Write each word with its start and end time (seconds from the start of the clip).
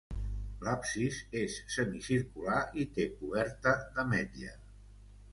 L'absis 0.67 1.17
és 1.41 1.57
semicircular 1.75 2.61
i 2.83 2.85
té 2.95 3.05
coberta 3.19 3.75
d'ametlla. 3.99 4.55